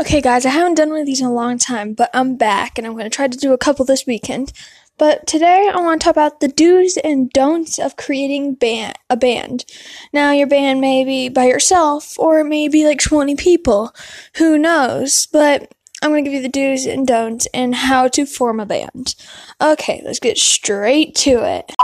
[0.00, 2.78] Okay, guys, I haven't done one of these in a long time, but I'm back
[2.78, 4.50] and I'm going to try to do a couple this weekend.
[4.96, 9.16] But today I want to talk about the do's and don'ts of creating band, a
[9.18, 9.66] band.
[10.10, 13.94] Now, your band may be by yourself or it may be like 20 people.
[14.36, 15.26] Who knows?
[15.26, 15.70] But
[16.02, 19.14] I'm going to give you the do's and don'ts and how to form a band.
[19.60, 21.74] Okay, let's get straight to it.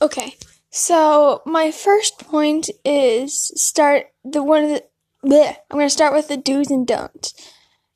[0.00, 0.38] Okay,
[0.70, 4.84] so my first point is start the one of the
[5.24, 7.34] bleh, I'm going to start with the do's and don'ts.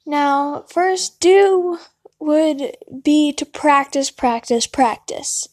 [0.07, 1.79] Now, first do
[2.19, 5.49] would be to practice, practice, practice.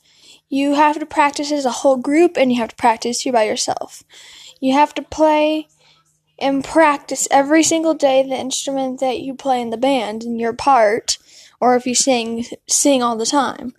[0.50, 3.44] You have to practice as a whole group and you have to practice here by
[3.44, 4.04] yourself.
[4.60, 5.68] You have to play
[6.40, 10.54] and practice every single day the instrument that you play in the band and your
[10.54, 11.18] part,
[11.60, 13.74] or if you sing, sing all the time.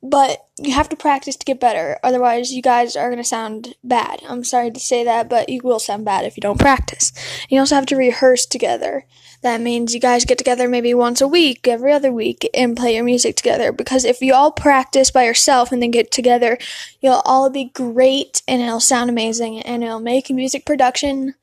[0.00, 3.74] But you have to practice to get better, otherwise, you guys are going to sound
[3.82, 4.22] bad.
[4.28, 7.12] I'm sorry to say that, but you will sound bad if you don't practice.
[7.48, 9.06] You also have to rehearse together.
[9.42, 12.94] That means you guys get together maybe once a week, every other week, and play
[12.94, 13.72] your music together.
[13.72, 16.58] Because if you all practice by yourself and then get together,
[17.00, 21.34] you'll all be great and it'll sound amazing and it'll make music production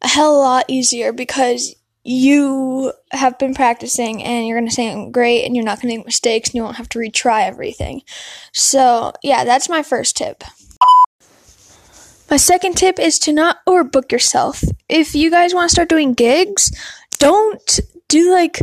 [0.00, 1.74] a hell of a lot easier because
[2.08, 5.98] you have been practicing and you're going to sound great and you're not going to
[5.98, 8.00] make mistakes and you won't have to retry everything.
[8.54, 10.42] So, yeah, that's my first tip.
[12.30, 14.64] My second tip is to not overbook yourself.
[14.88, 16.72] If you guys want to start doing gigs,
[17.18, 18.58] don't do like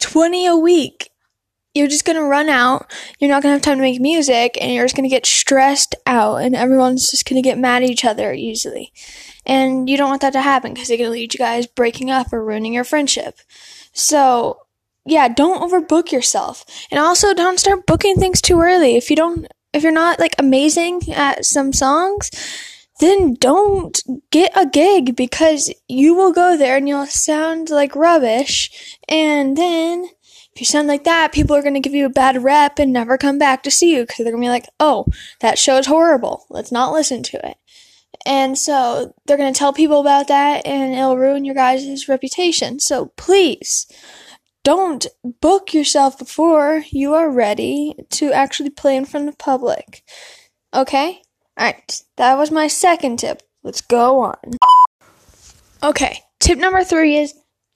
[0.00, 1.10] 20 a week.
[1.74, 2.90] You're just going to run out.
[3.18, 5.26] You're not going to have time to make music and you're just going to get
[5.26, 8.90] stressed out and everyone's just going to get mad at each other easily.
[9.46, 12.32] And you don't want that to happen because it can lead you guys breaking up
[12.32, 13.38] or ruining your friendship.
[13.92, 14.58] So,
[15.04, 16.64] yeah, don't overbook yourself.
[16.90, 18.96] And also don't start booking things too early.
[18.96, 22.30] If you don't, if you're not like amazing at some songs,
[22.98, 28.98] then don't get a gig because you will go there and you'll sound like rubbish.
[29.08, 30.08] And then
[30.56, 32.92] if you sound like that, people are going to give you a bad rep and
[32.92, 35.06] never come back to see you because they're going to be like, oh,
[35.40, 36.46] that show is horrible.
[36.48, 37.58] Let's not listen to it.
[38.26, 42.80] And so they're going to tell people about that and it'll ruin your guys' reputation.
[42.80, 43.86] So please
[44.64, 45.06] don't
[45.40, 50.02] book yourself before you are ready to actually play in front of public.
[50.74, 51.22] Okay?
[51.58, 53.42] Alright, that was my second tip.
[53.62, 54.54] Let's go on.
[55.82, 57.32] Okay, tip number three is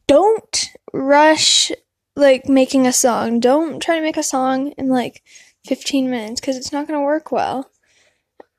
[0.08, 1.70] don't rush
[2.16, 3.38] like making a song.
[3.38, 5.22] Don't try to make a song in like
[5.66, 7.70] 15 minutes because it's not going to work well.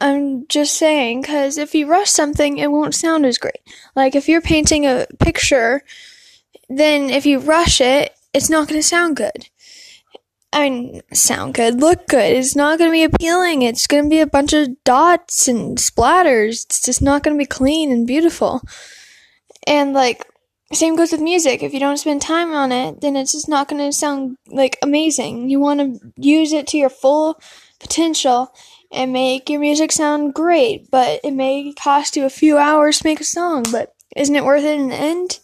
[0.02, 3.62] I'm just saying, because if you rush something, it won't sound as great.
[3.96, 5.84] Like if you're painting a picture,
[6.70, 9.48] then if you rush it, it's not going to sound good.
[10.52, 12.36] I mean, sound good, look good.
[12.36, 13.62] It's not going to be appealing.
[13.62, 16.66] It's going to be a bunch of dots and splatters.
[16.66, 18.62] It's just not going to be clean and beautiful.
[19.68, 20.26] And like,
[20.74, 21.62] same goes with music.
[21.62, 24.80] If you don't spend time on it, then it's just not going to sound like
[24.82, 25.50] amazing.
[25.50, 27.40] You want to use it to your full
[27.80, 28.52] potential
[28.92, 33.08] and make your music sound great, but it may cost you a few hours to
[33.08, 35.40] make a song, but isn't it worth it in the end?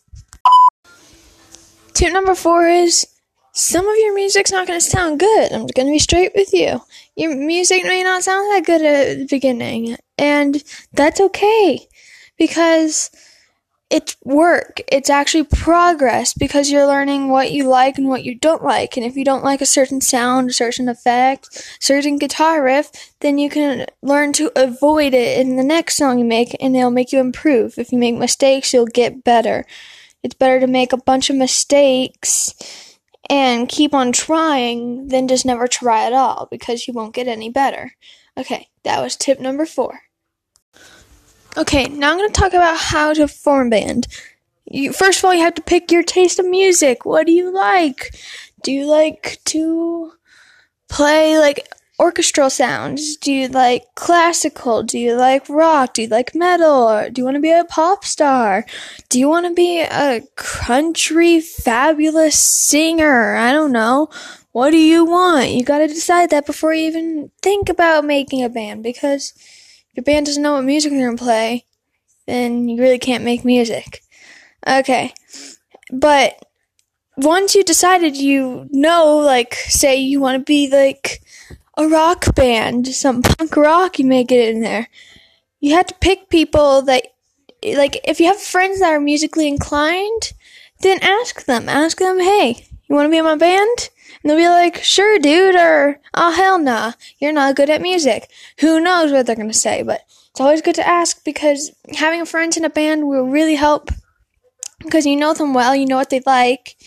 [1.94, 3.07] Tip number four is
[3.53, 5.52] some of your music's not going to sound good.
[5.52, 6.81] I'm going to be straight with you.
[7.16, 10.63] Your music may not sound that good at the beginning, and
[10.94, 11.88] that's okay
[12.38, 13.09] because
[13.90, 14.81] it's work.
[14.90, 18.98] It's actually progress because you're learning what you like and what you don't like.
[18.98, 23.38] And if you don't like a certain sound, a certain effect, certain guitar riff, then
[23.38, 27.14] you can learn to avoid it in the next song you make and it'll make
[27.14, 27.78] you improve.
[27.78, 29.66] If you make mistakes, you'll get better.
[30.22, 32.98] It's better to make a bunch of mistakes
[33.30, 37.50] and keep on trying than just never try at all because you won't get any
[37.50, 37.94] better.
[38.38, 40.02] Okay, that was tip number four.
[41.57, 44.07] Okay, now I'm going to talk about how to form a band.
[44.66, 47.03] You, first of all, you have to pick your taste of music.
[47.03, 48.16] What do you like?
[48.62, 50.12] Do you like to
[50.88, 53.18] play like orchestral sounds?
[53.18, 54.84] Do you like classical?
[54.84, 55.95] Do you like rock?
[55.95, 56.90] Do you like metal?
[56.90, 58.63] Or do you want to be a pop star?
[59.09, 63.36] Do you want to be a country fabulous singer?
[63.36, 64.10] I don't know.
[64.51, 65.50] What do you want?
[65.50, 69.33] You got to decide that before you even think about making a band because
[69.98, 71.66] your band doesn't know what music they're gonna play,
[72.28, 74.04] then you really can't make music.
[74.66, 75.12] Okay.
[75.92, 76.46] But
[77.18, 81.24] once you decided you know, like, say you want to be like
[81.76, 84.88] a rock band, some punk rock, you may get in there.
[85.60, 87.08] You have to pick people that,
[87.66, 90.34] like, if you have friends that are musically inclined,
[90.82, 91.68] then ask them.
[91.68, 93.90] Ask them, hey, you want to be in my band?
[94.24, 98.30] And they'll be like, sure, dude, or, oh, hell nah, you're not good at music.
[98.59, 100.01] Who knows what they're going to say, but
[100.31, 103.89] it's always good to ask because having friends in a band will really help
[104.83, 106.77] because you know them well, you know what they like,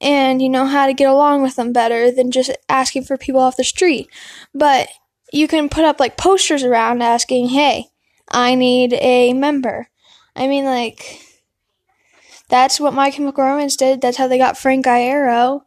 [0.00, 3.40] and you know how to get along with them better than just asking for people
[3.40, 4.08] off the street.
[4.54, 4.88] But
[5.32, 7.88] you can put up like posters around asking, hey,
[8.30, 9.88] I need a member.
[10.34, 11.20] I mean, like,
[12.48, 14.00] that's what My Chemical Romance did.
[14.00, 15.62] That's how they got Frank Iero.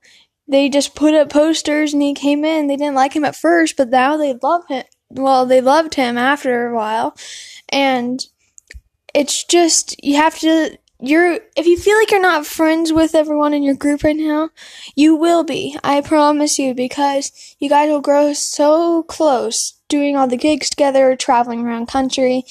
[0.49, 2.67] They just put up posters and he came in.
[2.67, 4.83] They didn't like him at first, but now they love him.
[5.09, 7.15] Well, they loved him after a while.
[7.69, 8.25] And
[9.13, 13.53] it's just, you have to you're if you feel like you're not friends with everyone
[13.53, 14.49] in your group right now,
[14.95, 15.77] you will be.
[15.83, 21.15] I promise you because you guys will grow so close doing all the gigs together,
[21.15, 22.43] traveling around country,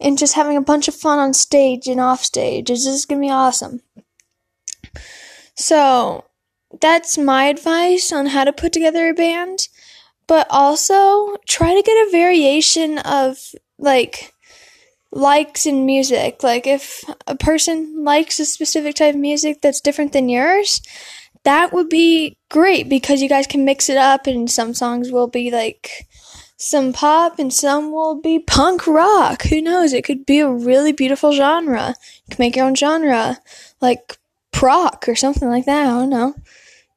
[0.00, 2.70] and just having a bunch of fun on stage and off stage.
[2.70, 3.80] It's just to be awesome.
[5.54, 6.24] So,
[6.80, 9.68] that's my advice on how to put together a band,
[10.26, 13.38] but also try to get a variation of
[13.78, 14.32] like
[15.10, 16.42] likes in music.
[16.42, 20.80] Like if a person likes a specific type of music that's different than yours,
[21.44, 25.26] that would be great because you guys can mix it up and some songs will
[25.28, 26.06] be like
[26.56, 29.42] some pop and some will be punk rock.
[29.42, 29.92] Who knows?
[29.92, 31.88] It could be a really beautiful genre.
[31.88, 33.38] You can make your own genre,
[33.80, 34.16] like
[34.52, 35.86] proc or something like that.
[35.86, 36.34] I don't know.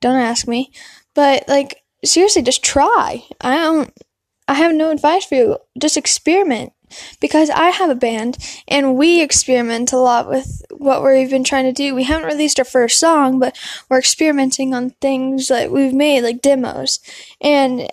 [0.06, 0.72] Don't ask me.
[1.16, 3.24] But like seriously, just try.
[3.42, 3.92] I don't
[4.48, 5.58] I have no advice for you.
[5.82, 6.74] Just experiment
[7.20, 8.38] because I have a band
[8.68, 11.96] and we experiment a lot with what we've been trying to do.
[11.96, 13.58] We haven't released our first song, but
[13.90, 17.00] we're experimenting on things that we've made, like demos.
[17.42, 17.90] And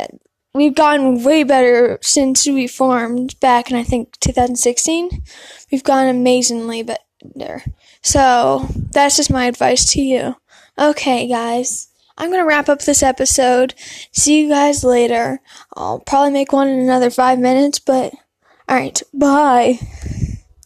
[0.52, 5.22] we've gotten way better since we formed back in, I think, 2016.
[5.70, 7.62] We've gone amazingly better.
[8.02, 10.36] So, that's just my advice to you.
[10.78, 11.88] Okay, guys.
[12.18, 13.74] I'm going to wrap up this episode.
[14.12, 15.40] See you guys later.
[15.74, 18.12] I'll probably make one in another five minutes, but
[18.72, 19.78] Alright, bye.